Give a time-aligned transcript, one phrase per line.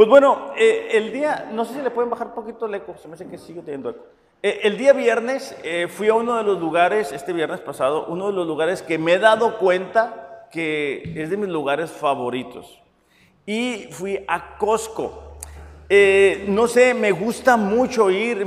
[0.00, 2.96] Pues bueno, eh, el día, no sé si le pueden bajar un poquito el eco,
[2.96, 3.94] se me hace que sigo teniendo.
[4.42, 8.28] Eh, el día viernes eh, fui a uno de los lugares, este viernes pasado, uno
[8.28, 12.80] de los lugares que me he dado cuenta que es de mis lugares favoritos.
[13.44, 15.36] Y fui a Costco.
[16.46, 18.46] no sé, me gusta mucho ir.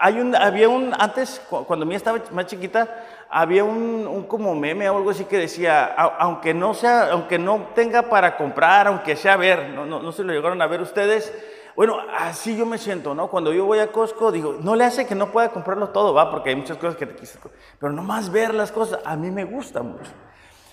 [0.00, 2.88] hay un, había un, antes, cuando mi estaba más chiquita,
[3.32, 8.02] había un, como meme o algo así que decía, aunque no sea, aunque no tenga
[8.02, 11.32] para comprar, aunque sea ver, no, no, no se lo llegaron a ver ustedes,
[11.74, 13.28] bueno, así yo me siento, ¿no?
[13.28, 16.30] Cuando yo voy a Costco, digo, no le hace que no pueda comprarlo todo, va,
[16.30, 17.38] porque hay muchas cosas que te quise,
[17.80, 20.10] pero nomás ver las cosas, a mí me gusta mucho.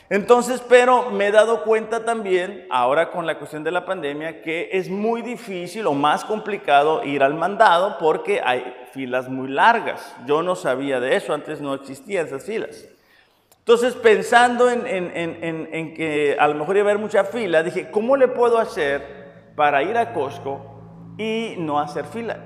[0.09, 4.69] Entonces, pero me he dado cuenta también, ahora con la cuestión de la pandemia, que
[4.71, 10.15] es muy difícil o más complicado ir al mandado porque hay filas muy largas.
[10.25, 12.87] Yo no sabía de eso, antes no existían esas filas.
[13.59, 18.17] Entonces, pensando en, en que a lo mejor iba a haber mucha fila, dije, ¿cómo
[18.17, 20.81] le puedo hacer para ir a Costco
[21.19, 22.37] y no hacer fila?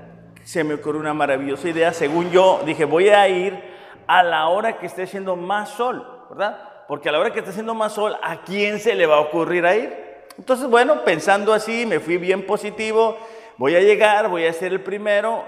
[0.42, 1.94] Se me ocurrió una maravillosa idea.
[1.94, 3.58] Según yo, dije, voy a ir
[4.06, 6.73] a la hora que esté haciendo más sol, ¿verdad?
[6.88, 9.20] Porque a la hora que está haciendo más sol, ¿a quién se le va a
[9.20, 9.92] ocurrir a ir?
[10.36, 13.16] Entonces, bueno, pensando así, me fui bien positivo,
[13.56, 15.44] voy a llegar, voy a ser el primero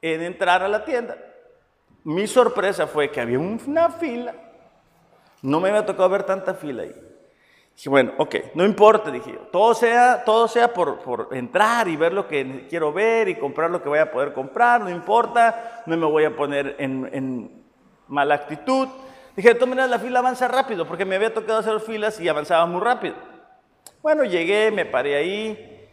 [0.00, 1.16] en entrar a la tienda.
[2.04, 4.34] Mi sorpresa fue que había una fila,
[5.40, 6.94] no me había tocado ver tanta fila ahí.
[7.74, 11.96] Dije, bueno, ok, no importa, dije yo, todo sea, todo sea por, por, entrar y
[11.96, 15.82] ver lo que quiero ver y comprar lo que voy a poder comprar, no importa,
[15.86, 17.64] no me voy a poner en, en
[18.08, 18.88] mala actitud.
[19.36, 22.28] Dije, de todas maneras la fila avanza rápido, porque me había tocado hacer filas y
[22.28, 23.14] avanzaba muy rápido.
[24.02, 25.88] Bueno, llegué, me paré ahí,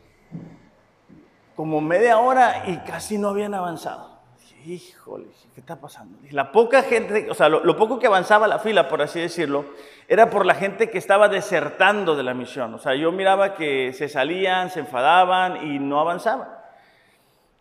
[1.55, 4.19] como media hora y casi no habían avanzado.
[4.37, 6.17] Dije, híjole, ¿qué está pasando?
[6.31, 9.65] la poca gente, o sea, lo, lo poco que avanzaba la fila, por así decirlo,
[10.07, 12.73] era por la gente que estaba desertando de la misión.
[12.73, 16.58] O sea, yo miraba que se salían, se enfadaban y no avanzaban.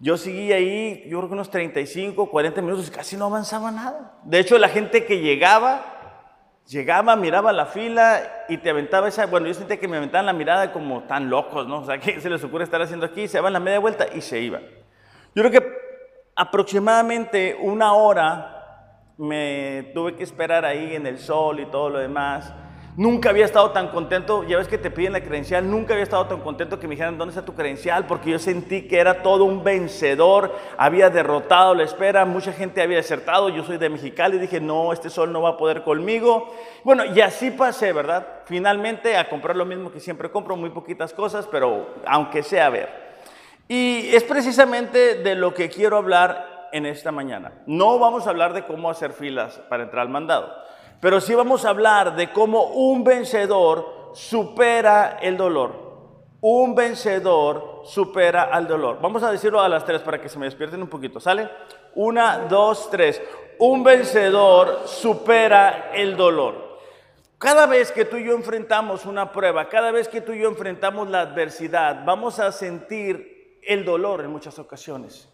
[0.01, 4.21] Yo seguí ahí, yo creo que unos 35, 40 minutos casi no avanzaba nada.
[4.23, 5.85] De hecho, la gente que llegaba,
[6.67, 10.33] llegaba, miraba la fila y te aventaba esa, bueno, yo sentía que me aventaban la
[10.33, 11.81] mirada como tan locos, ¿no?
[11.81, 13.27] O sea, ¿qué se les ocurre estar haciendo aquí?
[13.27, 14.63] Se daban la media vuelta y se iban.
[15.35, 15.79] Yo creo que
[16.37, 18.55] aproximadamente una hora
[19.17, 22.55] me tuve que esperar ahí en el sol y todo lo demás.
[22.99, 26.27] Nunca había estado tan contento, ya ves que te piden la credencial, nunca había estado
[26.27, 29.45] tan contento que me dijeran dónde está tu credencial, porque yo sentí que era todo
[29.45, 34.61] un vencedor, había derrotado la espera, mucha gente había desertado, yo soy de Mexicali, dije,
[34.61, 36.53] no, este sol no va a poder conmigo.
[36.83, 38.27] Bueno, y así pasé, ¿verdad?
[38.47, 42.71] Finalmente a comprar lo mismo que siempre compro, muy poquitas cosas, pero aunque sea a
[42.71, 42.89] ver.
[43.69, 47.53] Y es precisamente de lo que quiero hablar en esta mañana.
[47.65, 50.67] No vamos a hablar de cómo hacer filas para entrar al mandado.
[51.01, 55.89] Pero sí vamos a hablar de cómo un vencedor supera el dolor.
[56.41, 58.99] Un vencedor supera al dolor.
[59.01, 61.21] Vamos a decirlo a las tres para que se me despierten un poquito.
[61.21, 61.49] ¿Sale?
[61.95, 63.21] Una, dos, tres.
[63.59, 66.69] Un vencedor supera el dolor.
[67.39, 70.49] Cada vez que tú y yo enfrentamos una prueba, cada vez que tú y yo
[70.49, 75.29] enfrentamos la adversidad, vamos a sentir el dolor en muchas ocasiones.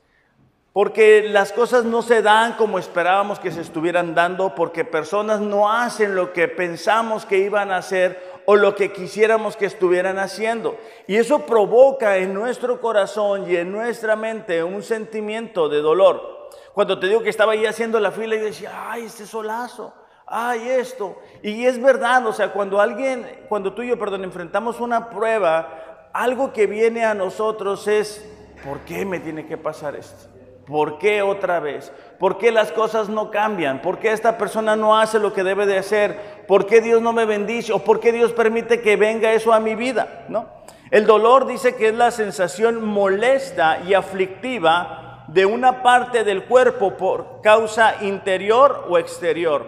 [0.75, 5.71] Porque las cosas no se dan como esperábamos que se estuvieran dando, porque personas no
[5.71, 10.77] hacen lo que pensamos que iban a hacer o lo que quisiéramos que estuvieran haciendo.
[11.07, 16.51] Y eso provoca en nuestro corazón y en nuestra mente un sentimiento de dolor.
[16.73, 19.95] Cuando te digo que estaba ahí haciendo la fila y decía, ay, este solazo,
[20.27, 21.21] ay, esto.
[21.41, 26.11] Y es verdad, o sea, cuando alguien, cuando tú y yo, perdón, enfrentamos una prueba,
[26.13, 28.29] algo que viene a nosotros es,
[28.65, 30.34] ¿por qué me tiene que pasar esto?
[30.67, 31.93] ¿Por qué otra vez?
[32.19, 33.83] ¿Por qué las cosas no cambian?
[33.83, 36.45] ¿Por qué esta persona no hace lo que debe de hacer?
[36.47, 37.73] ¿Por qué Dios no me bendice?
[37.73, 40.25] ¿O por qué Dios permite que venga eso a mi vida?
[40.29, 40.49] ¿No?
[40.91, 46.97] El dolor dice que es la sensación molesta y aflictiva de una parte del cuerpo
[46.97, 49.67] por causa interior o exterior.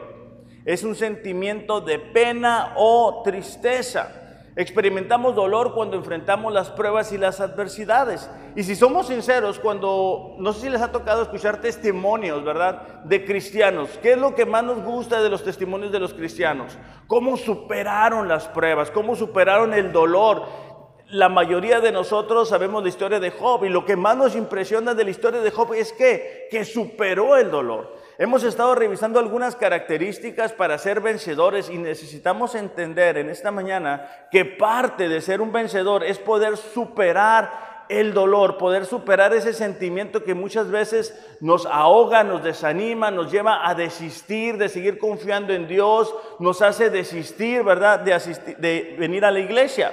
[0.64, 4.25] Es un sentimiento de pena o tristeza.
[4.58, 8.30] Experimentamos dolor cuando enfrentamos las pruebas y las adversidades.
[8.54, 13.04] Y si somos sinceros, cuando, no sé si les ha tocado escuchar testimonios, ¿verdad?
[13.04, 13.90] De cristianos.
[14.00, 16.78] ¿Qué es lo que más nos gusta de los testimonios de los cristianos?
[17.06, 18.90] ¿Cómo superaron las pruebas?
[18.90, 20.44] ¿Cómo superaron el dolor?
[21.10, 24.94] La mayoría de nosotros sabemos la historia de Job y lo que más nos impresiona
[24.94, 28.05] de la historia de Job es que, que superó el dolor.
[28.18, 34.46] Hemos estado revisando algunas características para ser vencedores y necesitamos entender en esta mañana que
[34.46, 40.34] parte de ser un vencedor es poder superar el dolor, poder superar ese sentimiento que
[40.34, 46.12] muchas veces nos ahoga, nos desanima, nos lleva a desistir de seguir confiando en Dios,
[46.38, 49.92] nos hace desistir, ¿verdad?, de, venir a la iglesia.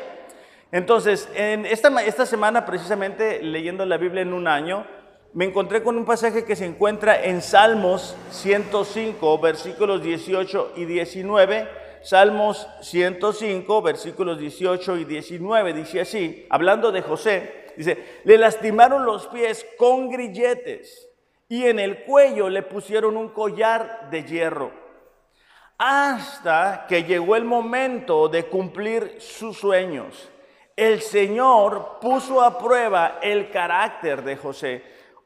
[0.71, 4.87] Entonces, en esta semana, precisamente leyendo la Biblia en un año,
[5.33, 11.67] me encontré con un pasaje que se encuentra en Salmos 105, versículos 18 y 19.
[12.03, 19.27] Salmos 105, versículos 18 y 19, dice así, hablando de José, dice, le lastimaron los
[19.27, 21.07] pies con grilletes
[21.47, 24.71] y en el cuello le pusieron un collar de hierro,
[25.77, 30.29] hasta que llegó el momento de cumplir sus sueños
[30.75, 34.83] el Señor puso a prueba el carácter de José.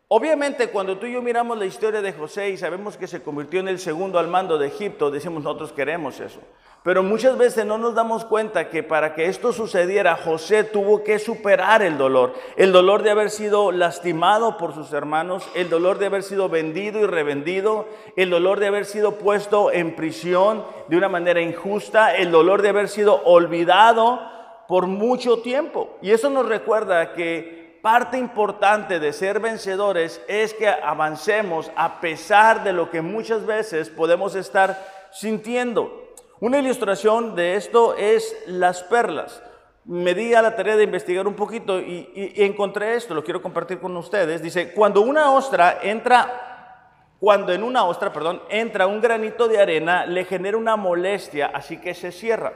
[0.09, 3.59] Obviamente cuando tú y yo miramos la historia de José y sabemos que se convirtió
[3.59, 6.39] en el segundo al mando de Egipto, decimos nosotros queremos eso.
[6.81, 11.19] Pero muchas veces no nos damos cuenta que para que esto sucediera, José tuvo que
[11.19, 12.35] superar el dolor.
[12.55, 17.01] El dolor de haber sido lastimado por sus hermanos, el dolor de haber sido vendido
[17.01, 22.31] y revendido, el dolor de haber sido puesto en prisión de una manera injusta, el
[22.31, 24.21] dolor de haber sido olvidado
[24.69, 25.97] por mucho tiempo.
[26.01, 32.63] Y eso nos recuerda que parte importante de ser vencedores es que avancemos a pesar
[32.63, 34.79] de lo que muchas veces podemos estar
[35.11, 36.13] sintiendo.
[36.39, 39.41] Una ilustración de esto es las perlas.
[39.85, 43.41] Me di a la tarea de investigar un poquito y, y encontré esto, lo quiero
[43.41, 44.41] compartir con ustedes.
[44.41, 50.05] Dice, cuando una ostra entra, cuando en una ostra, perdón, entra un granito de arena,
[50.05, 52.53] le genera una molestia, así que se cierra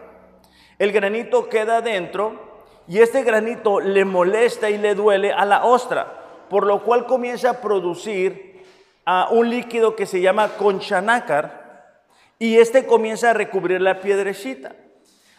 [0.82, 2.51] el granito queda dentro
[2.92, 6.12] y este granito le molesta y le duele a la ostra,
[6.50, 8.66] por lo cual comienza a producir
[9.06, 12.02] ah, un líquido que se llama conchanácar
[12.38, 14.76] y este comienza a recubrir la piedrecita.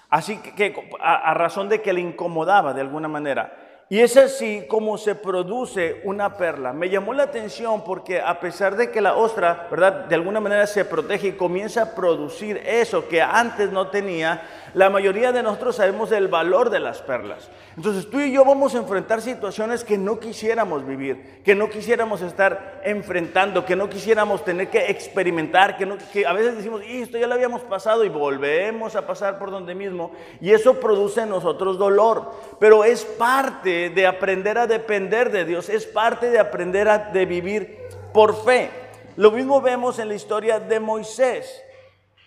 [0.08, 3.55] Así que, a razón de que le incomodaba de alguna manera.
[3.93, 6.73] Y es así como se produce una perla.
[6.73, 10.06] Me llamó la atención porque a pesar de que la ostra, ¿verdad?
[10.06, 14.89] De alguna manera se protege y comienza a producir eso que antes no tenía, la
[14.89, 17.50] mayoría de nosotros sabemos el valor de las perlas.
[17.77, 22.23] Entonces tú y yo vamos a enfrentar situaciones que no quisiéramos vivir, que no quisiéramos
[22.23, 27.19] estar enfrentando, que no quisiéramos tener que experimentar, que, que a veces decimos, y esto
[27.19, 30.12] ya lo habíamos pasado y volvemos a pasar por donde mismo.
[30.41, 35.69] Y eso produce en nosotros dolor, pero es parte de aprender a depender de Dios,
[35.69, 37.79] es parte de aprender a de vivir
[38.12, 38.70] por fe.
[39.17, 41.62] Lo mismo vemos en la historia de Moisés.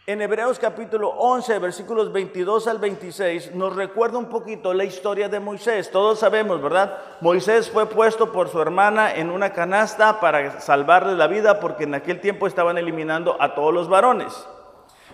[0.08, 5.40] En Hebreos capítulo 11, versículos 22 al 26, nos recuerda un poquito la historia de
[5.40, 5.90] Moisés.
[5.90, 7.00] Todos sabemos, ¿verdad?
[7.22, 11.96] Moisés fue puesto por su hermana en una canasta para salvarle la vida porque en
[11.96, 14.48] aquel tiempo estaban eliminando a todos los varones.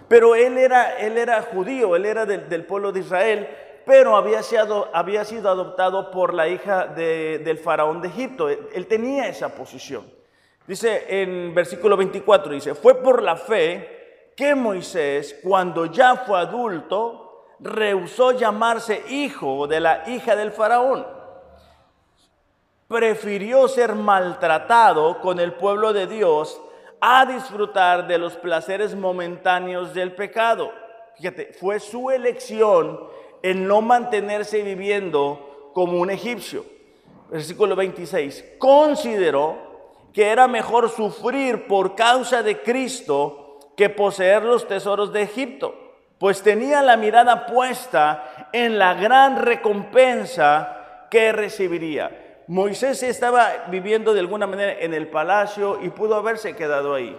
[0.09, 3.47] Pero él era, él era judío, él era del, del pueblo de Israel
[3.85, 8.49] pero había sido, había sido adoptado por la hija del faraón de Egipto.
[8.49, 10.05] Él tenía esa posición.
[10.67, 17.45] Dice en versículo 24, dice, fue por la fe que Moisés, cuando ya fue adulto,
[17.59, 21.05] rehusó llamarse hijo de la hija del faraón.
[22.87, 26.61] Prefirió ser maltratado con el pueblo de Dios
[26.99, 30.71] a disfrutar de los placeres momentáneos del pecado.
[31.15, 32.99] Fíjate, fue su elección
[33.43, 36.65] en no mantenerse viviendo como un egipcio.
[37.29, 38.55] Versículo 26.
[38.57, 39.71] Consideró
[40.13, 45.73] que era mejor sufrir por causa de Cristo que poseer los tesoros de Egipto,
[46.17, 52.43] pues tenía la mirada puesta en la gran recompensa que recibiría.
[52.47, 57.17] Moisés estaba viviendo de alguna manera en el palacio y pudo haberse quedado ahí.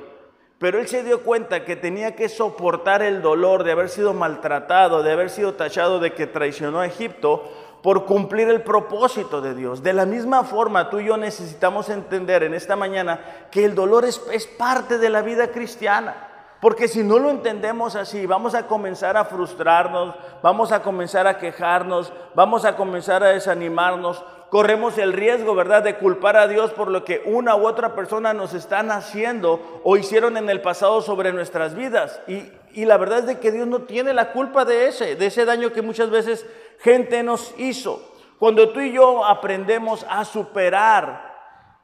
[0.62, 5.02] Pero él se dio cuenta que tenía que soportar el dolor de haber sido maltratado,
[5.02, 7.50] de haber sido tachado de que traicionó a Egipto
[7.82, 9.82] por cumplir el propósito de Dios.
[9.82, 14.04] De la misma forma, tú y yo necesitamos entender en esta mañana que el dolor
[14.04, 16.28] es, es parte de la vida cristiana.
[16.60, 20.14] Porque si no lo entendemos así, vamos a comenzar a frustrarnos,
[20.44, 25.96] vamos a comenzar a quejarnos, vamos a comenzar a desanimarnos, corremos el riesgo, ¿verdad?, de
[25.96, 30.36] culpar a Dios por lo que una u otra persona nos están haciendo o hicieron
[30.36, 32.20] en el pasado sobre nuestras vidas.
[32.28, 35.46] Y, la verdad es de que Dios no tiene la culpa de ese, de ese
[35.46, 36.44] daño que muchas veces
[36.80, 38.12] gente nos hizo.
[38.38, 41.32] Cuando tú y yo aprendemos a superar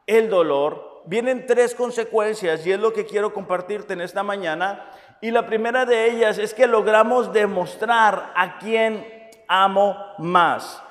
[0.06, 4.90] el dolor, vienen tres consecuencias y es lo que quiero compartirte en esta mañana.
[5.22, 9.06] Y la primera de ellas es que logramos demostrar a quién
[9.48, 10.82] amo más.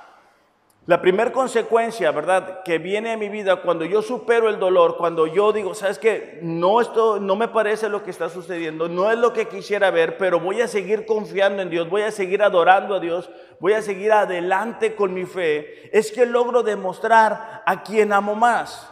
[0.88, 5.28] La primera consecuencia, ¿verdad?, que viene a mi vida cuando yo supero el dolor, cuando
[5.28, 6.40] yo digo, ¿sabes qué?
[6.42, 10.18] No, esto, no me parece lo que está sucediendo, no es lo que quisiera ver,
[10.18, 13.30] pero voy a seguir confiando en Dios, voy a seguir adorando a Dios,
[13.60, 18.90] voy a seguir adelante con mi fe, es que logro demostrar a quien amo más.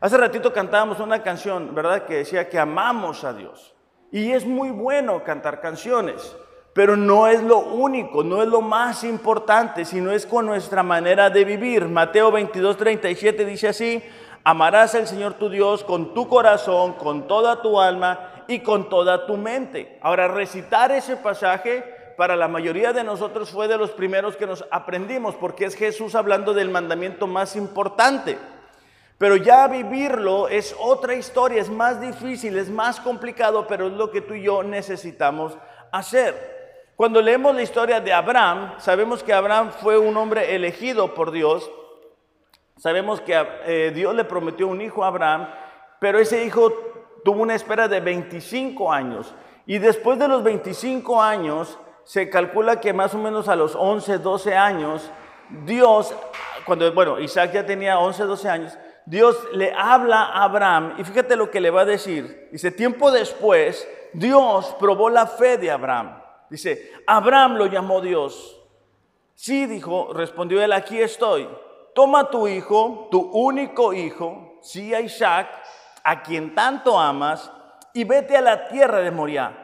[0.00, 3.74] Hace ratito cantábamos una canción, ¿verdad?, que decía que amamos a Dios.
[4.10, 6.34] Y es muy bueno cantar canciones.
[6.72, 11.28] Pero no es lo único, no es lo más importante, sino es con nuestra manera
[11.28, 11.86] de vivir.
[11.86, 14.02] Mateo 22, 37 dice así,
[14.42, 19.26] amarás al Señor tu Dios con tu corazón, con toda tu alma y con toda
[19.26, 19.98] tu mente.
[20.00, 21.84] Ahora, recitar ese pasaje
[22.16, 26.14] para la mayoría de nosotros fue de los primeros que nos aprendimos, porque es Jesús
[26.14, 28.38] hablando del mandamiento más importante.
[29.18, 34.10] Pero ya vivirlo es otra historia, es más difícil, es más complicado, pero es lo
[34.10, 35.56] que tú y yo necesitamos
[35.92, 36.61] hacer.
[37.02, 41.68] Cuando leemos la historia de Abraham, sabemos que Abraham fue un hombre elegido por Dios.
[42.76, 45.48] Sabemos que eh, Dios le prometió un hijo a Abraham,
[45.98, 46.72] pero ese hijo
[47.24, 49.34] tuvo una espera de 25 años.
[49.66, 54.18] Y después de los 25 años, se calcula que más o menos a los 11,
[54.18, 55.10] 12 años,
[55.64, 56.14] Dios,
[56.64, 61.34] cuando, bueno, Isaac ya tenía 11, 12 años, Dios le habla a Abraham y fíjate
[61.34, 62.48] lo que le va a decir.
[62.52, 66.21] Dice, tiempo después, Dios probó la fe de Abraham.
[66.52, 68.60] Dice, Abraham lo llamó Dios.
[69.34, 71.48] Sí, dijo, respondió él, aquí estoy.
[71.94, 75.48] Toma tu hijo, tu único hijo, sí, a Isaac,
[76.04, 77.50] a quien tanto amas,
[77.94, 79.56] y vete a la tierra de Moriah.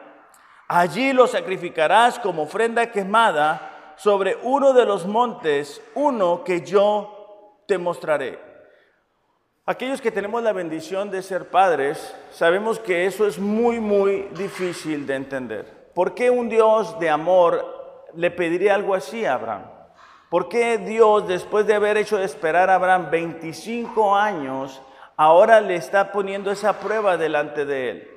[0.67, 7.77] Allí lo sacrificarás como ofrenda quemada sobre uno de los montes, uno que yo te
[7.77, 8.39] mostraré.
[9.67, 15.05] Aquellos que tenemos la bendición de ser padres, sabemos que eso es muy, muy difícil
[15.05, 15.78] de entender.
[15.99, 19.63] ¿Por qué un Dios de amor le pediría algo así a Abraham?
[20.29, 24.81] ¿Por qué Dios, después de haber hecho esperar a Abraham 25 años,
[25.17, 28.07] ahora le está poniendo esa prueba delante de él?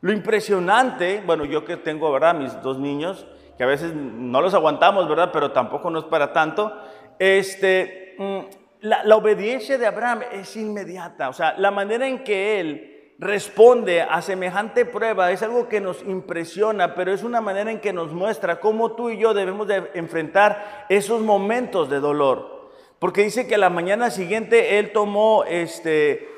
[0.00, 2.34] Lo impresionante, bueno, yo que tengo, ¿verdad?
[2.34, 3.24] Mis dos niños,
[3.56, 5.30] que a veces no los aguantamos, ¿verdad?
[5.32, 6.76] Pero tampoco no es para tanto.
[7.20, 8.38] Este, mm,
[8.80, 14.02] la, la obediencia de Abraham es inmediata, o sea, la manera en que él responde
[14.02, 18.12] a semejante prueba es algo que nos impresiona, pero es una manera en que nos
[18.12, 22.70] muestra cómo tú y yo debemos de enfrentar esos momentos de dolor.
[22.98, 26.28] Porque dice que la mañana siguiente él tomó este,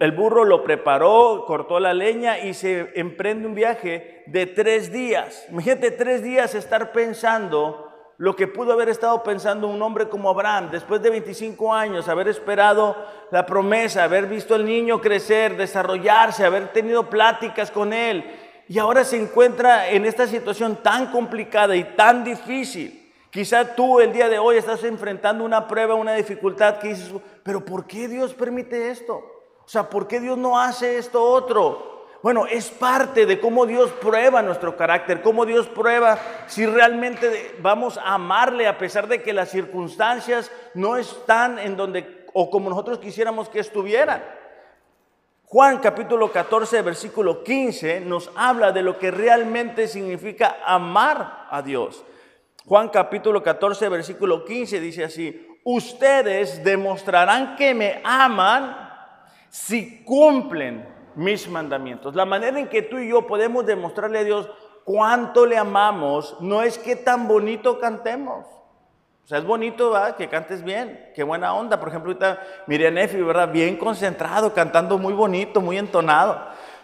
[0.00, 5.46] el burro, lo preparó, cortó la leña y se emprende un viaje de tres días.
[5.50, 7.85] Imagínate tres días estar pensando
[8.18, 12.28] lo que pudo haber estado pensando un hombre como Abraham, después de 25 años, haber
[12.28, 12.96] esperado
[13.30, 18.24] la promesa, haber visto al niño crecer, desarrollarse, haber tenido pláticas con él,
[18.68, 23.12] y ahora se encuentra en esta situación tan complicada y tan difícil.
[23.30, 27.64] Quizá tú el día de hoy estás enfrentando una prueba, una dificultad que dices, pero
[27.64, 29.14] ¿por qué Dios permite esto?
[29.14, 31.95] O sea, ¿por qué Dios no hace esto otro?
[32.26, 36.18] Bueno, es parte de cómo Dios prueba nuestro carácter, cómo Dios prueba
[36.48, 42.26] si realmente vamos a amarle a pesar de que las circunstancias no están en donde
[42.32, 44.24] o como nosotros quisiéramos que estuvieran.
[45.44, 52.02] Juan capítulo 14, versículo 15 nos habla de lo que realmente significa amar a Dios.
[52.64, 58.76] Juan capítulo 14, versículo 15 dice así, ustedes demostrarán que me aman
[59.48, 62.14] si cumplen mis mandamientos.
[62.14, 64.48] La manera en que tú y yo podemos demostrarle a Dios
[64.84, 68.46] cuánto le amamos no es que tan bonito cantemos.
[69.24, 70.14] O sea, es bonito ¿verdad?
[70.14, 71.80] que cantes bien, qué buena onda.
[71.80, 73.50] Por ejemplo, ahorita Miriam Nefi, ¿verdad?
[73.50, 76.40] Bien concentrado, cantando muy bonito, muy entonado.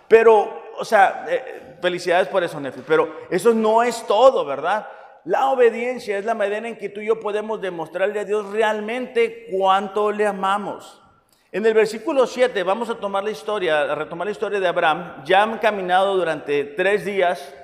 [0.09, 2.81] Pero, o sea, eh, felicidades por eso, Nefi.
[2.85, 4.89] Pero eso no es todo, ¿verdad?
[5.25, 9.47] La obediencia es la manera en que tú y yo podemos demostrarle a Dios realmente
[9.53, 11.01] cuánto le amamos.
[11.54, 15.23] En el versículo 7 vamos a tomar la historia, a retomar la historia de Abraham.
[15.26, 17.54] Ya han caminado durante tres días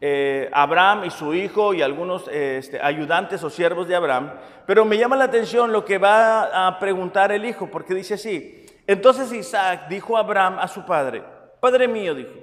[0.00, 4.32] eh, Abraham y su hijo y algunos eh, este, ayudantes o siervos de Abraham.
[4.66, 8.66] Pero me llama la atención lo que va a preguntar el hijo, porque dice así.
[8.84, 11.22] Entonces Isaac dijo a Abraham a su padre,
[11.60, 12.34] Padre mío, dijo,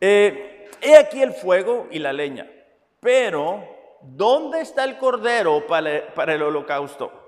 [0.00, 2.48] eh, he aquí el fuego y la leña,
[3.00, 3.64] pero
[4.00, 7.23] ¿dónde está el cordero para el holocausto?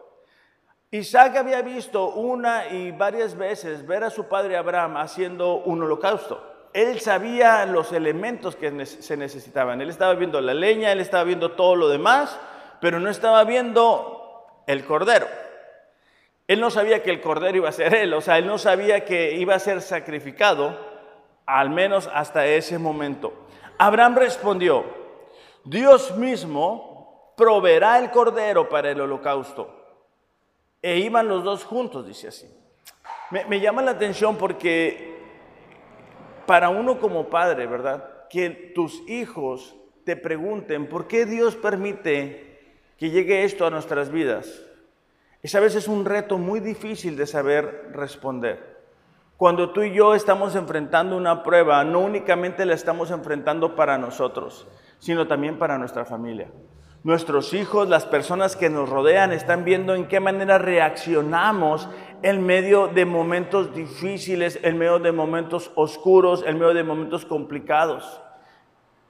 [0.98, 6.68] Isaac había visto una y varias veces ver a su padre Abraham haciendo un holocausto.
[6.72, 9.80] Él sabía los elementos que se necesitaban.
[9.80, 12.38] Él estaba viendo la leña, él estaba viendo todo lo demás,
[12.80, 15.26] pero no estaba viendo el cordero.
[16.48, 19.04] Él no sabía que el cordero iba a ser él, o sea, él no sabía
[19.04, 20.78] que iba a ser sacrificado,
[21.44, 23.32] al menos hasta ese momento.
[23.78, 24.84] Abraham respondió,
[25.64, 29.75] Dios mismo proveerá el cordero para el holocausto.
[30.82, 32.48] E iban los dos juntos, dice así.
[33.30, 35.16] Me, llama la atención porque
[36.46, 38.28] para uno como padre, ¿verdad?
[38.30, 42.60] Que tus hijos te pregunten, ¿por qué Dios permite
[42.98, 44.62] que llegue esto a nuestras vidas?
[45.42, 48.76] Esa vez es un reto muy difícil de saber responder.
[49.36, 54.66] Cuando tú y yo estamos enfrentando una prueba, no únicamente la estamos enfrentando para nosotros,
[54.98, 56.48] sino también para nuestra familia.
[57.04, 61.88] Nuestros hijos, las personas que nos rodean, están viendo en qué manera reaccionamos
[62.22, 68.20] en medio de momentos difíciles, en medio de momentos oscuros, en medio de momentos complicados.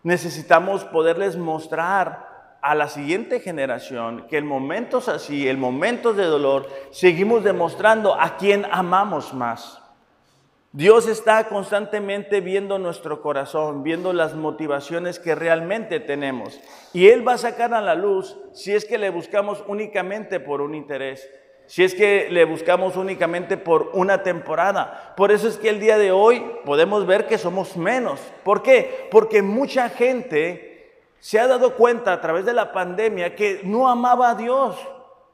[0.02, 6.68] Necesitamos poderles mostrar a la siguiente generación que en momentos así, en momentos de dolor,
[6.90, 9.82] seguimos demostrando a quién amamos más.
[10.76, 16.60] Dios está constantemente viendo nuestro corazón, viendo las motivaciones que realmente tenemos.
[16.92, 20.60] Y Él va a sacar a la luz si es que le buscamos únicamente por
[20.60, 21.26] un interés,
[21.64, 25.14] si es que le buscamos únicamente por una temporada.
[25.16, 28.20] Por eso es que el día de hoy podemos ver que somos menos.
[28.44, 29.08] ¿Por qué?
[29.10, 34.28] Porque mucha gente se ha dado cuenta a través de la pandemia que no amaba
[34.28, 34.76] a Dios.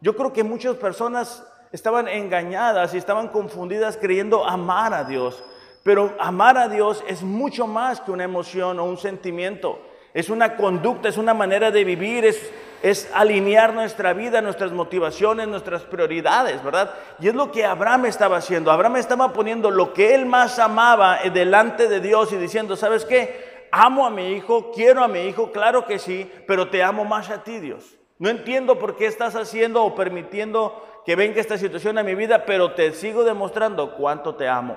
[0.00, 5.42] Yo creo que muchas personas estaban engañadas y estaban confundidas creyendo amar a Dios.
[5.82, 9.80] Pero amar a Dios es mucho más que una emoción o un sentimiento.
[10.14, 12.52] Es una conducta, es una manera de vivir, es,
[12.82, 16.92] es alinear nuestra vida, nuestras motivaciones, nuestras prioridades, ¿verdad?
[17.18, 18.70] Y es lo que Abraham estaba haciendo.
[18.70, 23.68] Abraham estaba poniendo lo que él más amaba delante de Dios y diciendo, ¿sabes qué?
[23.72, 27.30] Amo a mi hijo, quiero a mi hijo, claro que sí, pero te amo más
[27.30, 27.96] a ti, Dios.
[28.18, 32.44] No entiendo por qué estás haciendo o permitiendo que venga esta situación a mi vida,
[32.44, 34.76] pero te sigo demostrando cuánto te amo.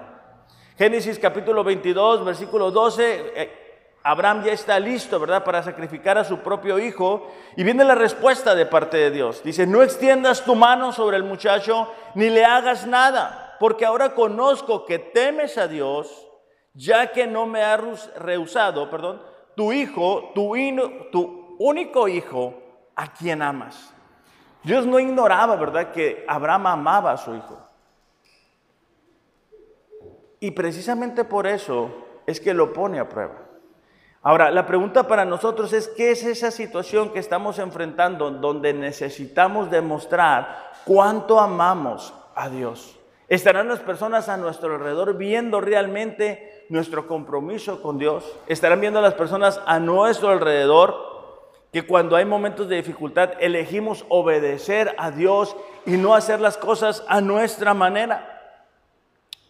[0.77, 3.33] Génesis capítulo 22, versículo 12.
[3.35, 3.65] Eh,
[4.03, 7.31] Abraham ya está listo, ¿verdad?, para sacrificar a su propio hijo.
[7.55, 9.41] Y viene la respuesta de parte de Dios.
[9.43, 14.85] Dice, no extiendas tu mano sobre el muchacho, ni le hagas nada, porque ahora conozco
[14.85, 16.27] que temes a Dios,
[16.73, 19.23] ya que no me has rehusado, perdón,
[19.55, 20.53] tu hijo, tu,
[21.11, 22.53] tu único hijo,
[22.95, 23.94] a quien amas.
[24.65, 27.57] Dios no ignoraba, ¿verdad?, que Abraham amaba a su hijo.
[30.39, 31.91] Y precisamente por eso
[32.25, 33.35] es que lo pone a prueba.
[34.23, 39.69] Ahora, la pregunta para nosotros es, ¿qué es esa situación que estamos enfrentando donde necesitamos
[39.69, 42.97] demostrar cuánto amamos a Dios?
[43.27, 48.35] ¿Estarán las personas a nuestro alrededor viendo realmente nuestro compromiso con Dios?
[48.47, 51.14] ¿Estarán viendo las personas a nuestro alrededor
[51.75, 57.03] que cuando hay momentos de dificultad elegimos obedecer a Dios y no hacer las cosas
[57.09, 58.63] a nuestra manera.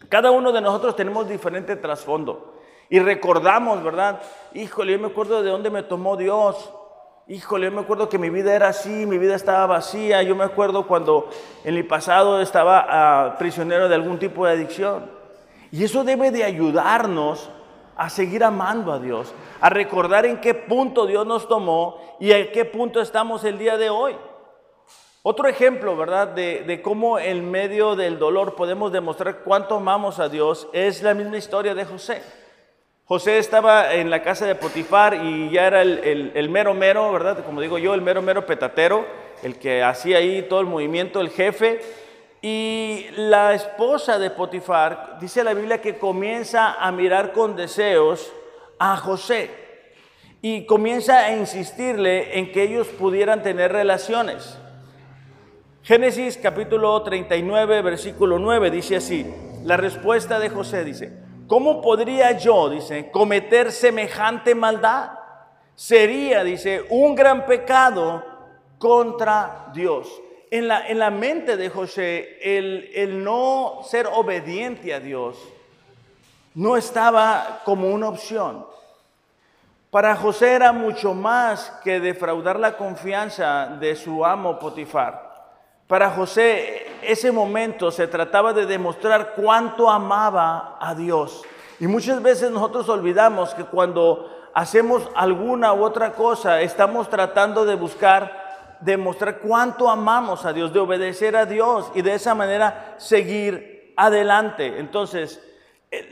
[0.08, 2.58] Cada uno de nosotros tenemos diferente trasfondo
[2.90, 4.20] y recordamos, ¿verdad?
[4.54, 6.72] Híjole, yo me acuerdo de dónde me tomó Dios.
[7.28, 10.20] Híjole, yo me acuerdo que mi vida era así, mi vida estaba vacía.
[10.24, 11.30] Yo me acuerdo cuando
[11.62, 15.08] en mi pasado estaba ah, prisionero de algún tipo de adicción.
[15.70, 17.50] Y eso debe de ayudarnos
[17.96, 22.52] a seguir amando a Dios, a recordar en qué punto Dios nos tomó y en
[22.52, 24.16] qué punto estamos el día de hoy.
[25.22, 30.68] Otro ejemplo, ¿verdad?, de, cómo en medio del dolor podemos demostrar cuánto amamos a Dios
[30.72, 32.22] es la misma historia de José.
[33.06, 37.44] José estaba en la casa de Potifar y ya era el, el mero mero, ¿verdad?
[37.44, 39.04] Como digo yo, el mero mero petatero,
[39.42, 41.80] el que hacía ahí todo el movimiento, el jefe.
[42.42, 48.32] Y la esposa de Potifar, dice la Biblia que comienza a mirar con deseos
[48.78, 49.50] a José
[50.42, 54.58] y comienza a insistirle en que ellos pudieran tener relaciones.
[55.82, 59.26] Génesis capítulo 39, versículo 9 dice así,
[59.64, 61.12] la respuesta de José dice,
[61.46, 65.12] ¿cómo podría yo, dice, cometer semejante maldad?
[65.74, 68.22] Sería, dice, un gran pecado
[68.78, 70.06] contra Dios
[70.50, 75.36] en la, en la mente de José el, el no ser obediente a Dios
[76.54, 78.66] no estaba como una opción.
[79.90, 85.26] Para José era mucho más que defraudar la confianza de su amo Potifar.
[85.86, 91.42] Para José ese momento se trataba de demostrar cuánto amaba a Dios.
[91.78, 97.74] Y muchas veces nosotros olvidamos que cuando hacemos alguna u otra cosa estamos tratando de
[97.74, 98.45] buscar
[98.80, 104.78] demostrar cuánto amamos a Dios, de obedecer a Dios y de esa manera seguir adelante.
[104.78, 105.42] Entonces,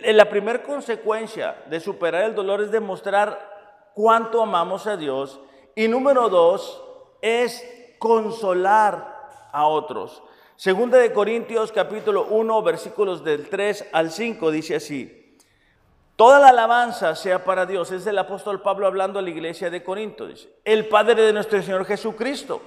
[0.05, 5.41] la primera consecuencia de superar el dolor es demostrar cuánto amamos a Dios.
[5.75, 6.83] Y número dos
[7.21, 7.65] es
[7.99, 10.23] consolar a otros.
[10.57, 15.24] Segunda de Corintios capítulo 1 versículos del 3 al 5 dice así.
[16.17, 17.91] Toda la alabanza sea para Dios.
[17.91, 20.27] Es el apóstol Pablo hablando a la iglesia de Corinto.
[20.29, 22.63] Dice, el Padre de nuestro Señor Jesucristo.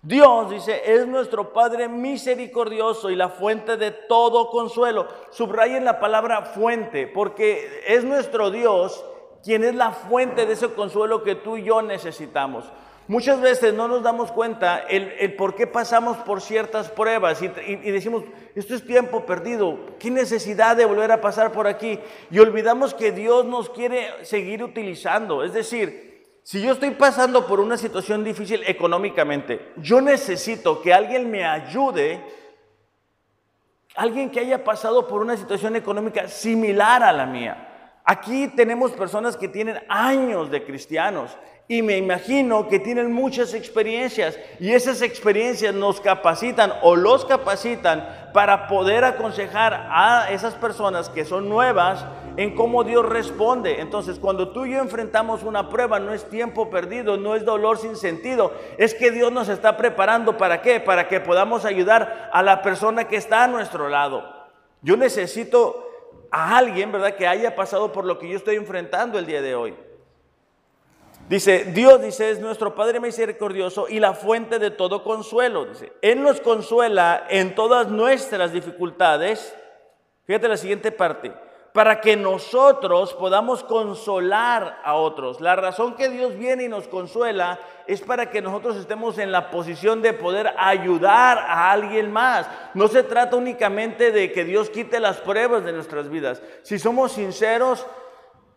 [0.00, 5.08] Dios, dice, es nuestro Padre misericordioso y la fuente de todo consuelo.
[5.30, 9.04] Subrayen la palabra fuente, porque es nuestro Dios
[9.42, 12.64] quien es la fuente de ese consuelo que tú y yo necesitamos.
[13.08, 17.48] Muchas veces no nos damos cuenta el, por qué pasamos por ciertas pruebas y,
[17.90, 18.22] decimos,
[18.54, 21.98] esto es tiempo perdido, qué necesidad de volver a pasar por aquí.
[22.30, 25.42] Y olvidamos que Dios nos quiere seguir utilizando.
[25.42, 26.06] Es decir,
[26.42, 32.24] Si yo estoy pasando por una situación difícil económicamente, yo necesito que alguien me ayude,
[33.94, 38.00] alguien que haya pasado por una situación económica similar a la mía.
[38.02, 41.36] Aquí tenemos personas que tienen años de cristianos
[41.70, 48.08] y me imagino que tienen muchas experiencias y esas experiencias nos capacitan o los capacitan
[48.32, 52.06] para poder aconsejar a esas personas que son nuevas
[52.38, 53.82] en cómo Dios responde.
[53.82, 57.76] Entonces, cuando tú y yo enfrentamos una prueba, no es tiempo perdido, no es dolor
[57.76, 60.80] sin sentido, es que Dios nos está preparando para qué?
[60.80, 64.24] Para que podamos ayudar a la persona que está a nuestro lado.
[64.80, 65.84] Yo necesito
[66.30, 69.54] a alguien, ¿verdad?, que haya pasado por lo que yo estoy enfrentando el día de
[69.54, 69.87] hoy.
[71.28, 75.66] Dice, Dios dice, es nuestro Padre misericordioso y la fuente de todo consuelo.
[75.66, 79.54] Dice, Él nos consuela en todas nuestras dificultades.
[80.24, 81.34] Fíjate la siguiente parte,
[81.74, 85.42] para que nosotros podamos consolar a otros.
[85.42, 89.50] La razón que Dios viene y nos consuela es para que nosotros estemos en la
[89.50, 92.48] posición de poder ayudar a alguien más.
[92.72, 96.42] No se trata únicamente de que Dios quite las pruebas de nuestras vidas.
[96.62, 97.86] Si somos sinceros,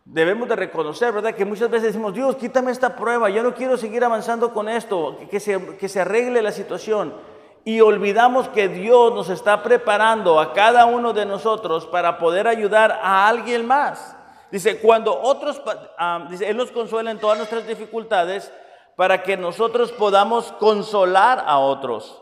[0.05, 1.35] debemos de reconocer, ¿verdad?
[1.35, 5.17] Que muchas veces decimos, Dios, quítame esta prueba, yo no quiero seguir avanzando con esto,
[5.29, 7.13] que se, que se arregle la situación.
[7.63, 12.99] Y olvidamos que Dios nos está preparando a cada uno de nosotros para poder ayudar
[13.03, 14.15] a alguien más.
[14.51, 15.61] Dice, cuando otros,
[15.97, 18.51] ah, dice, Él nos consuela en todas nuestras dificultades
[18.95, 22.21] para que nosotros podamos consolar a otros.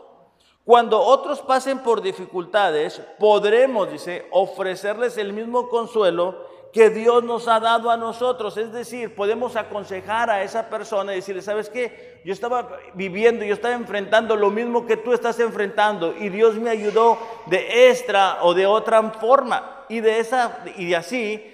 [0.64, 7.58] Cuando otros pasen por dificultades, podremos, dice, ofrecerles el mismo consuelo que Dios nos ha
[7.58, 8.56] dado a nosotros.
[8.56, 12.20] Es decir, podemos aconsejar a esa persona y decirle, ¿sabes qué?
[12.24, 16.70] Yo estaba viviendo, yo estaba enfrentando lo mismo que tú estás enfrentando y Dios me
[16.70, 19.84] ayudó de esta o de otra forma.
[19.88, 21.44] Y de esa y así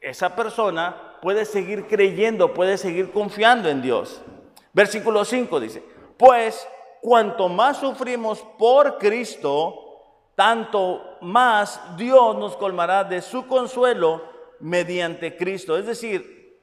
[0.00, 4.22] esa persona puede seguir creyendo, puede seguir confiando en Dios.
[4.72, 5.82] Versículo 5 dice,
[6.16, 6.66] pues
[7.00, 9.84] cuanto más sufrimos por Cristo,
[10.34, 14.33] tanto más Dios nos colmará de su consuelo
[14.64, 15.76] mediante Cristo.
[15.76, 16.58] Es decir,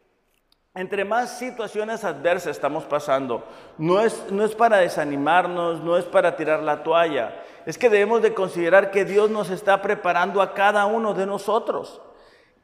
[0.73, 3.45] entre más situaciones adversas estamos pasando,
[3.77, 8.23] no es, no es para desanimarnos, no es para tirar la toalla, es que debemos
[8.23, 12.01] de considerar que Dios nos está preparando a cada uno de nosotros.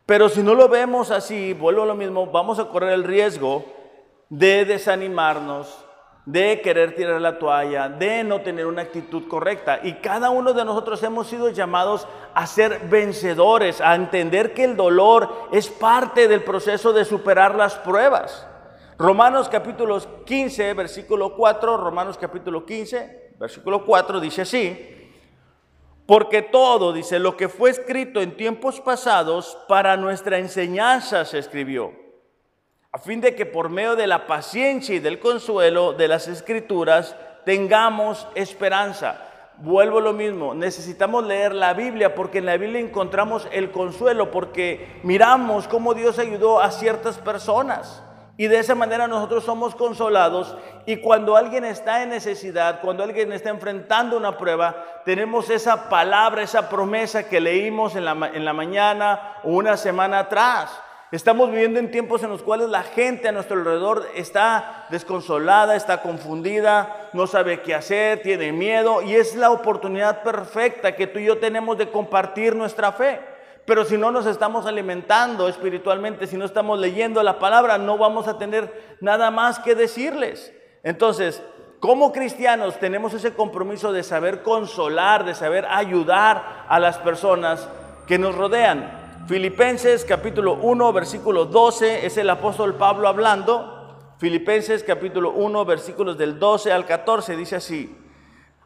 [0.07, 3.63] Pero si no lo vemos así, vuelvo a lo mismo, vamos a correr el riesgo
[4.29, 5.85] de desanimarnos,
[6.27, 9.79] de querer tirar la toalla, de no tener una actitud correcta.
[9.81, 14.75] Y cada uno de nosotros hemos sido llamados a ser vencedores, a entender que el
[14.75, 18.45] dolor es parte del proceso de superar las pruebas.
[18.97, 25.11] Romanos capítulo 15, versículo 4, Romanos capítulo 15, versículo 4 dice así,
[26.05, 32.06] porque todo, dice, lo que fue escrito en tiempos pasados para nuestra enseñanza se escribió
[32.97, 37.15] a fin de que por medio de la paciencia y del consuelo de las escrituras
[37.45, 39.21] tengamos esperanza.
[39.57, 44.31] Vuelvo a lo mismo, necesitamos leer la Biblia porque en la Biblia encontramos el consuelo,
[44.31, 48.01] porque miramos cómo Dios ayudó a ciertas personas.
[48.35, 50.57] Y de esa manera nosotros somos consolados
[50.87, 56.41] y cuando alguien está en necesidad, cuando alguien está enfrentando una prueba, tenemos esa palabra,
[56.41, 60.81] esa promesa que leímos en la, en la mañana o una semana atrás.
[61.09, 66.01] Estamos viviendo en tiempos en los cuales la gente a nuestro alrededor está desconsolada, está
[66.01, 71.25] confundida, no sabe qué hacer, tiene miedo y es la oportunidad perfecta que tú y
[71.25, 73.21] yo tenemos de compartir nuestra fe.
[73.63, 78.27] Pero si no nos estamos alimentando espiritualmente, si no estamos leyendo la palabra, no vamos
[78.27, 80.53] a tener nada más que decirles.
[80.83, 81.41] Entonces,
[81.79, 87.65] como cristianos tenemos ese compromiso de saber consolar, de saber ayudar a las personas
[88.07, 89.06] que nos rodean.
[89.27, 94.15] Filipenses capítulo 1, versículo 12, es el apóstol Pablo hablando.
[94.19, 97.93] Filipenses capítulo 1, versículos del 12 al 14, dice así.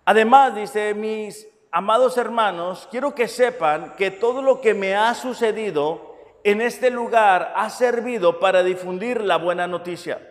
[0.05, 6.15] Además, dice, mis amados hermanos, quiero que sepan que todo lo que me ha sucedido
[6.43, 10.21] en este lugar ha servido para difundir la buena noticia.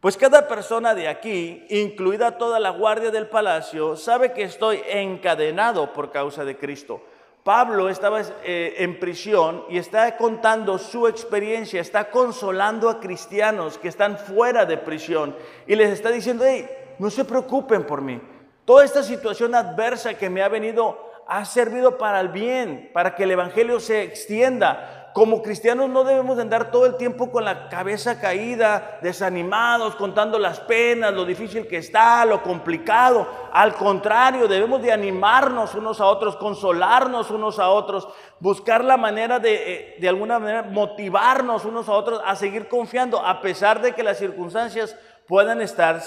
[0.00, 5.94] Pues cada persona de aquí, incluida toda la guardia del palacio, sabe que estoy encadenado
[5.94, 7.00] por causa de Cristo.
[7.44, 13.88] Pablo estaba eh, en prisión y está contando su experiencia, está consolando a cristianos que
[13.88, 16.66] están fuera de prisión y les está diciendo, hey,
[16.98, 18.18] no se preocupen por mí.
[18.64, 23.24] Toda esta situación adversa que me ha venido ha servido para el bien, para que
[23.24, 24.93] el Evangelio se extienda.
[25.14, 30.40] Como cristianos no debemos de andar todo el tiempo con la cabeza caída, desanimados, contando
[30.40, 33.24] las penas, lo difícil que está, lo complicado.
[33.52, 38.08] Al contrario, debemos de animarnos unos a otros, consolarnos unos a otros,
[38.40, 43.24] buscar la manera de, eh, de alguna manera, motivarnos unos a otros a seguir confiando,
[43.24, 44.96] a pesar de que las circunstancias
[45.28, 46.02] puedan estar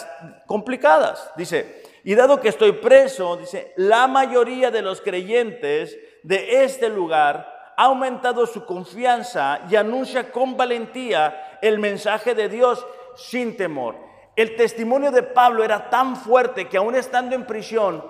[0.46, 1.32] complicadas.
[1.38, 7.57] Dice, y dado que estoy preso, dice, la mayoría de los creyentes de este lugar
[7.78, 12.86] ha aumentado su confianza y anuncia con valentía el mensaje de Dios
[13.16, 13.96] sin temor.
[14.36, 18.04] El testimonio de Pablo era tan fuerte que aún estando en prisión,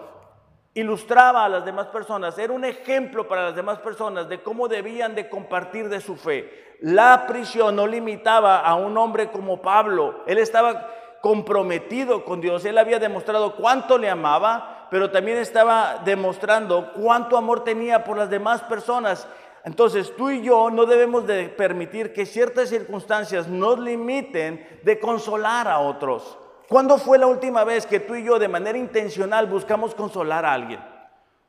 [0.73, 5.15] ilustraba a las demás personas, era un ejemplo para las demás personas de cómo debían
[5.15, 6.77] de compartir de su fe.
[6.81, 10.87] La prisión no limitaba a un hombre como Pablo, él estaba
[11.21, 17.63] comprometido con Dios, él había demostrado cuánto le amaba, pero también estaba demostrando cuánto amor
[17.65, 19.27] tenía por las demás personas
[19.67, 25.67] entonces tú y yo no debemos de permitir que ciertas circunstancias nos limiten de consolar
[25.67, 26.37] a otros.
[26.69, 30.53] ¿Cuándo fue la última vez que tú y yo de manera intencional buscamos consolar a
[30.53, 30.79] alguien?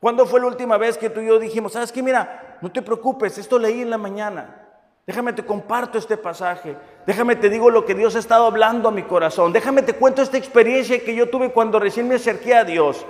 [0.01, 2.81] ¿Cuándo fue la última vez que tú y yo dijimos, sabes que mira, no te
[2.81, 4.67] preocupes, esto leí en la mañana.
[5.07, 6.75] Déjame te comparto este pasaje.
[7.05, 9.53] Déjame te digo lo que Dios ha estado hablando a mi corazón.
[9.53, 13.05] Déjame te cuento esta experiencia que yo tuve cuando recién me acerqué a Dios.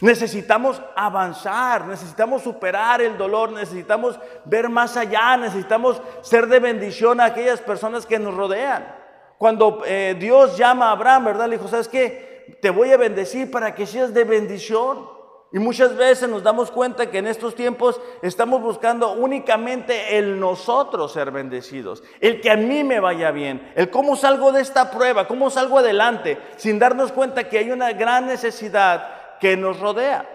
[0.00, 7.26] Necesitamos avanzar, necesitamos superar el dolor, necesitamos ver más allá, necesitamos ser de bendición a
[7.26, 8.96] aquellas personas que nos rodean.
[9.36, 11.48] Cuando eh, Dios llama a Abraham, ¿verdad?
[11.48, 12.56] Le dijo, ¿sabes qué?
[12.62, 15.20] Te voy a bendecir para que seas de bendición.
[15.52, 21.12] Y muchas veces nos damos cuenta que en estos tiempos estamos buscando únicamente el nosotros
[21.12, 25.26] ser bendecidos, el que a mí me vaya bien, el cómo salgo de esta prueba,
[25.26, 30.28] cómo salgo adelante, sin darnos cuenta que hay una gran necesidad que nos rodea.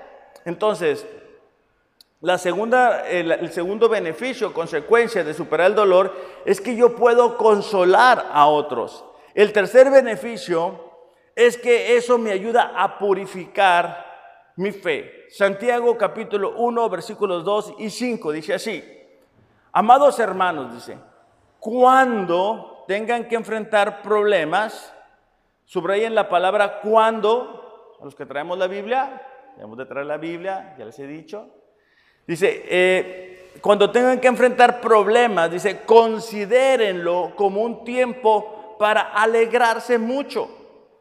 [0.45, 1.05] Entonces,
[2.21, 6.13] la segunda, el, segundo beneficio, consecuencia de superar el dolor,
[6.45, 9.05] es que yo puedo consolar a otros.
[9.33, 10.79] El tercer beneficio
[11.35, 14.05] es que eso me ayuda a purificar
[14.55, 15.25] mi fe.
[15.29, 18.83] Santiago capítulo 1, versículos 2 y 5 dice así,
[19.71, 20.97] amados hermanos, dice,
[21.59, 24.93] cuando tengan que enfrentar problemas,
[25.65, 27.64] subrayen la palabra cuando
[28.03, 29.21] los que traemos la Biblia,
[29.55, 31.47] debemos de traer la Biblia, ya les he dicho.
[32.27, 40.49] Dice, eh, cuando tengan que enfrentar problemas, dice, considérenlo como un tiempo para alegrarse mucho.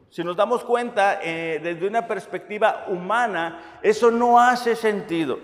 [0.09, 5.39] Si nos damos cuenta, eh, desde una perspectiva humana, eso no hace sentido.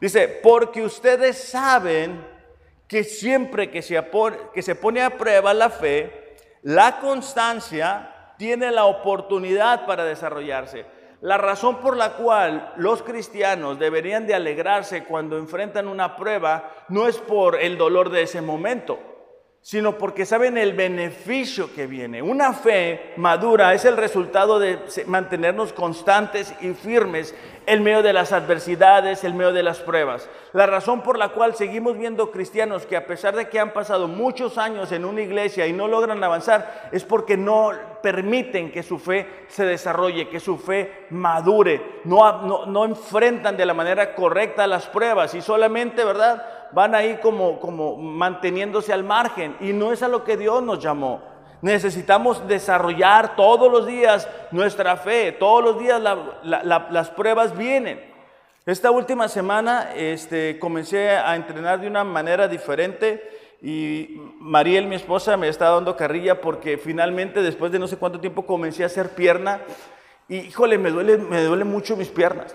[0.00, 2.24] Dice, porque ustedes saben
[2.86, 4.02] que siempre que se,
[4.54, 10.86] que se pone a prueba la fe, la constancia tiene la oportunidad para desarrollarse.
[11.20, 17.08] La razón por la cual los cristianos deberían de alegrarse cuando enfrentan una prueba no
[17.08, 19.00] es por el dolor de ese momento,
[19.68, 22.22] sino porque saben el beneficio que viene.
[22.22, 27.34] Una fe madura es el resultado de mantenernos constantes y firmes
[27.66, 30.26] en medio de las adversidades, en medio de las pruebas.
[30.54, 34.08] La razón por la cual seguimos viendo cristianos que a pesar de que han pasado
[34.08, 38.98] muchos años en una iglesia y no logran avanzar, es porque no permiten que su
[38.98, 44.66] fe se desarrolle, que su fe madure, no, no, no enfrentan de la manera correcta
[44.66, 46.57] las pruebas y solamente, ¿verdad?
[46.72, 50.78] Van ahí como, como manteniéndose al margen y no es a lo que Dios nos
[50.78, 51.22] llamó.
[51.60, 56.00] Necesitamos desarrollar todos los días nuestra fe, todos los días
[56.42, 58.00] las pruebas vienen.
[58.64, 65.36] Esta última semana este, comencé a entrenar de una manera diferente y Mariel, mi esposa,
[65.36, 69.10] me está dando carrilla porque finalmente después de no sé cuánto tiempo comencé a hacer
[69.10, 69.60] pierna
[70.28, 72.54] y híjole, me duele, me duele mucho mis piernas.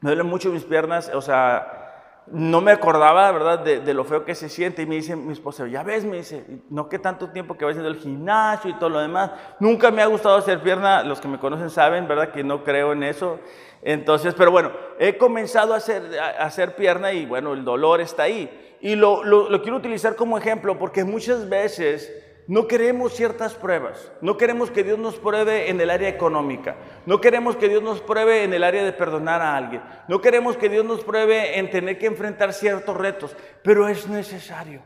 [0.00, 1.83] Me duelen mucho mis piernas, o sea,
[2.26, 4.82] no me acordaba, ¿verdad?, de, lo feo que se siente.
[4.82, 7.70] Y me dice mi esposa, ya ves, me dice, no que tanto tiempo que va
[7.70, 9.30] haciendo el gimnasio y todo lo demás.
[9.60, 12.92] Nunca me ha gustado hacer pierna, los que me conocen saben, ¿verdad?, que no creo
[12.92, 13.38] en eso.
[13.82, 18.76] Entonces, pero bueno, he comenzado a hacer, pierna y bueno, el dolor está ahí.
[18.80, 19.22] Y lo
[19.62, 24.98] quiero utilizar como ejemplo porque muchas veces no queremos ciertas pruebas, no queremos que Dios
[24.98, 26.76] nos pruebe en el área económica,
[27.06, 30.56] no queremos que Dios nos pruebe en el área de perdonar a alguien, no queremos
[30.56, 34.82] que Dios nos pruebe en tener que enfrentar ciertos retos, pero es necesario.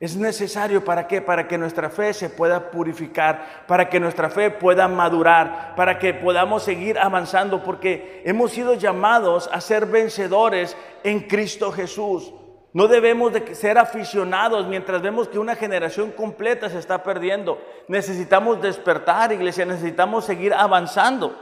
[0.00, 1.20] Es necesario para qué?
[1.20, 6.14] Para que nuestra fe se pueda purificar, para que nuestra fe pueda madurar, para que
[6.14, 12.32] podamos seguir avanzando, porque hemos sido llamados a ser vencedores en Cristo Jesús.
[12.72, 17.60] No debemos de ser aficionados mientras vemos que una generación completa se está perdiendo.
[17.88, 21.34] Necesitamos despertar, iglesia, necesitamos seguir avanzando.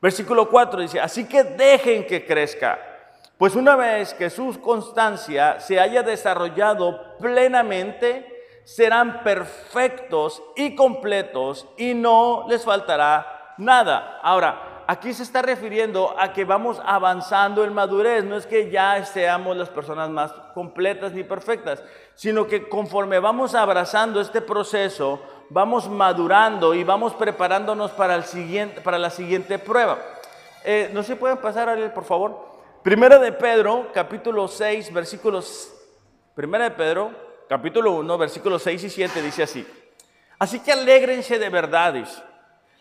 [0.00, 2.78] Versículo 4 dice, así que dejen que crezca,
[3.36, 11.94] Pues una vez que su constancia se haya desarrollado plenamente, serán perfectos y completos y
[11.94, 14.20] no les faltará nada.
[14.22, 19.04] Ahora, aquí se está refiriendo a que vamos avanzando en madurez, no es que ya
[19.04, 21.82] seamos las personas más completas ni perfectas,
[22.14, 28.80] sino que conforme vamos abrazando este proceso, vamos madurando y vamos preparándonos para, el siguiente,
[28.80, 29.98] para la siguiente prueba.
[30.64, 32.54] Eh, ¿No se pueden pasar, por favor?
[32.82, 35.72] Primera de Pedro, capítulo 6, versículos...
[36.34, 37.12] Primera de Pedro,
[37.48, 39.66] capítulo 1, versículos 6 y 7 dice así.
[40.38, 42.20] Así que alégrense de verdades.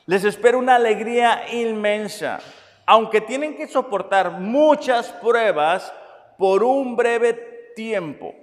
[0.06, 2.40] Les espera una alegría inmensa,
[2.86, 5.94] aunque tienen que soportar muchas pruebas
[6.38, 8.36] por un breve tiempo.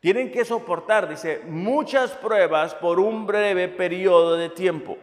[0.00, 4.96] Tienen que soportar, dice, muchas pruebas por un breve periodo de tiempo.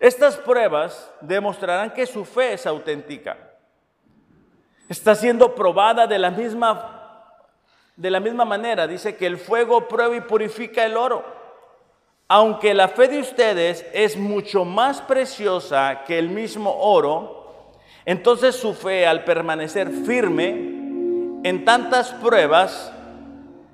[0.00, 3.36] Estas pruebas demostrarán que su fe es auténtica
[4.88, 6.94] está siendo probada de la misma
[7.94, 8.86] de la misma manera.
[8.86, 11.37] Dice que el fuego prueba y purifica el oro.
[12.30, 17.72] Aunque la fe de ustedes es mucho más preciosa que el mismo oro,
[18.04, 20.50] entonces su fe al permanecer firme
[21.42, 22.92] en tantas pruebas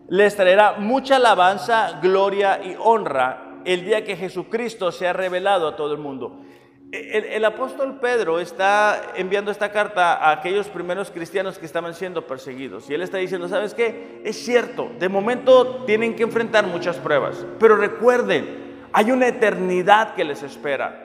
[0.08, 5.92] les traerá mucha alabanza, gloria y honra el día que Jesucristo sea revelado a todo
[5.92, 6.43] el mundo.
[6.92, 12.88] El, apóstol Pedro está enviando esta carta a aquellos primeros cristianos que estaban siendo perseguidos.
[12.88, 14.20] Y él está diciendo, ¿sabes qué?
[14.24, 17.44] Es cierto, de momento tienen que enfrentar muchas pruebas.
[17.58, 21.04] Pero recuerden, hay una eternidad que les espera.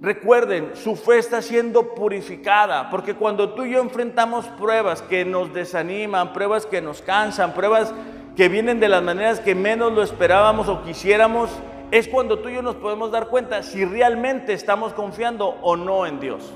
[0.00, 5.52] Recuerden, su fe está siendo purificada, porque cuando tú y yo enfrentamos pruebas que nos
[5.52, 7.94] desaniman, pruebas que nos cansan, pruebas
[8.34, 11.50] que vienen de las maneras que menos lo esperábamos o quisiéramos,
[11.92, 16.06] es cuando tú y yo nos podemos dar cuenta si realmente estamos confiando o no
[16.06, 16.50] en Dios.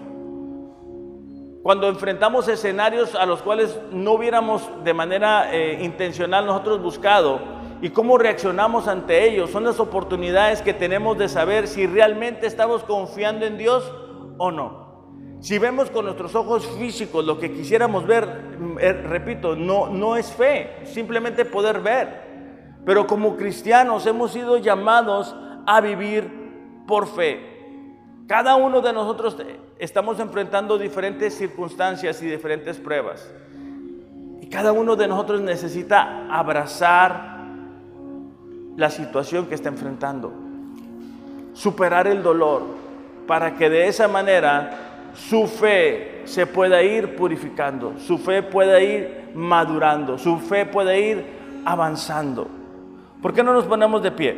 [1.63, 7.41] Cuando enfrentamos escenarios a los cuales no hubiéramos de manera eh, intencional nosotros buscado
[7.83, 12.83] y cómo reaccionamos ante ellos, son las oportunidades que tenemos de saber si realmente estamos
[12.85, 13.93] confiando en Dios
[14.39, 14.87] o no.
[15.41, 18.27] Si vemos con nuestros ojos físicos lo que quisiéramos ver,
[18.81, 22.26] eh, repito, no, no es fe, simplemente poder ver.
[22.87, 25.35] Pero como cristianos hemos sido llamados
[25.67, 26.31] a vivir
[26.87, 27.41] por fe.
[28.29, 29.37] Cada uno de nosotros
[29.81, 33.29] estamos enfrentando diferentes circunstancias y diferentes pruebas.
[34.41, 37.39] Y cada uno de nosotros necesita abrazar
[38.77, 40.33] la situación que está enfrentando.
[41.55, 42.63] Superar el dolor
[43.27, 49.33] para que de esa manera su fe se pueda ir purificando, su fe pueda ir
[49.35, 51.25] madurando, su fe pueda ir
[51.65, 52.56] avanzando.
[53.27, 54.37] ¿Por qué no nos ponemos de pie?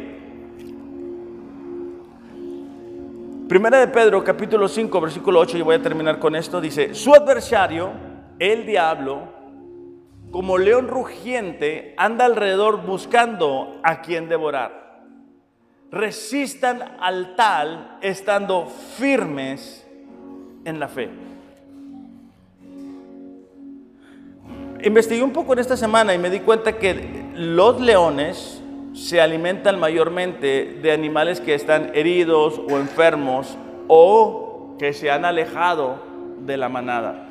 [3.46, 7.12] Primera de Pedro, capítulo 5, versículo 8, y voy a terminar con esto, dice, su
[7.12, 7.90] adversario,
[8.38, 9.24] el diablo,
[10.30, 15.02] como león rugiente, anda alrededor buscando a quien devorar.
[15.90, 19.86] Resistan al tal estando firmes
[20.64, 21.10] en la fe.
[24.82, 28.57] Investigué un poco en esta semana y me di cuenta que los leones
[28.98, 33.56] se alimentan mayormente de animales que están heridos o enfermos
[33.86, 36.00] o que se han alejado
[36.40, 37.28] de la manada.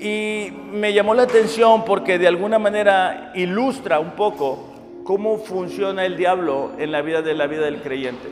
[0.00, 4.64] Y me llamó la atención porque de alguna manera ilustra un poco
[5.04, 8.28] cómo funciona el diablo en la vida de la vida del creyente.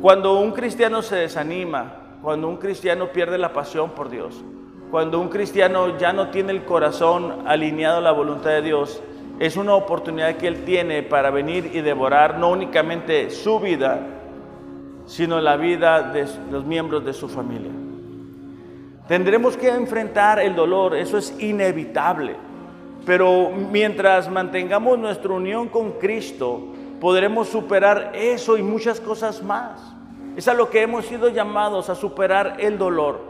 [0.00, 4.42] Cuando un cristiano se desanima, cuando un cristiano pierde la pasión por Dios,
[4.90, 9.02] cuando un cristiano ya no tiene el corazón alineado a la voluntad de Dios,
[9.40, 13.98] es una oportunidad que Él tiene para venir y devorar no únicamente su vida,
[15.06, 17.72] sino la vida de los miembros de su familia.
[19.08, 22.36] Tendremos que enfrentar el dolor, eso es inevitable,
[23.06, 29.80] pero mientras mantengamos nuestra unión con Cristo, podremos superar eso y muchas cosas más.
[30.36, 33.20] Es a lo que hemos sido llamados a superar el dolor.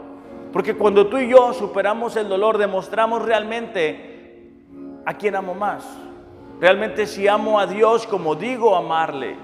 [0.51, 4.10] Porque cuando tú y yo superamos el dolor, demostramos realmente
[5.05, 5.85] ¿a quién amo más?
[6.59, 9.35] Realmente si amo a Dios como digo amarle.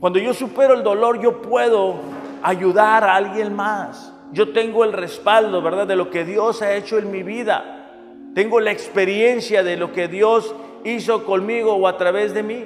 [0.00, 1.96] Cuando yo supero el dolor, yo puedo
[2.42, 4.14] ayudar a alguien más.
[4.32, 5.86] Yo tengo el respaldo, ¿verdad?
[5.86, 7.90] De lo que Dios ha hecho en mi vida.
[8.34, 10.54] Tengo la experiencia de lo que Dios
[10.84, 12.64] hizo conmigo o a través de mí.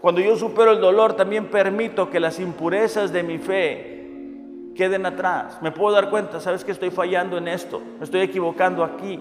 [0.00, 3.97] Cuando yo supero el dolor, también permito que las impurezas de mi fe
[4.78, 5.58] queden atrás.
[5.60, 9.20] Me puedo dar cuenta, sabes que estoy fallando en esto, me estoy equivocando aquí,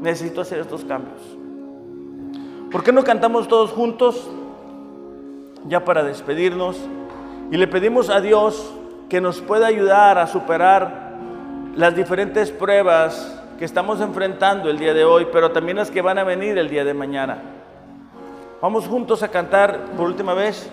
[0.00, 1.20] necesito hacer estos cambios.
[2.72, 4.28] ¿Por qué no cantamos todos juntos?
[5.68, 6.76] Ya para despedirnos
[7.52, 8.74] y le pedimos a Dios
[9.08, 11.14] que nos pueda ayudar a superar
[11.76, 16.18] las diferentes pruebas que estamos enfrentando el día de hoy, pero también las que van
[16.18, 17.38] a venir el día de mañana.
[18.60, 20.68] Vamos juntos a cantar por última vez.